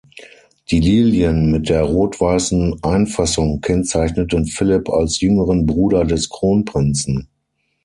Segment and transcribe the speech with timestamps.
[0.71, 7.27] Die Lilien mit der rot-weißen Einfassung kennzeichneten Philipp als jüngeren Bruder des Kronprinzen.